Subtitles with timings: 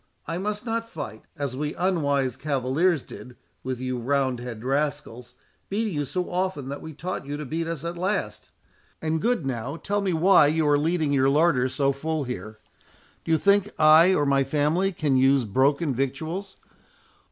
[0.25, 5.35] I must not fight, as we unwise cavaliers did with you roundhead rascals,
[5.69, 8.49] beating you so often that we taught you to beat us at last.
[8.99, 12.57] And good now, tell me why you are leaving your larder so full here?
[13.23, 16.57] Do you think I or my family can use broken victuals?